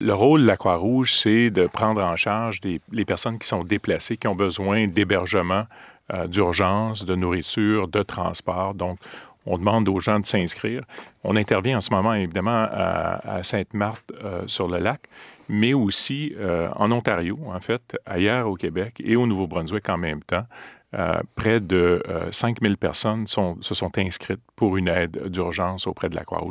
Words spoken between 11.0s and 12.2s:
On intervient en ce moment,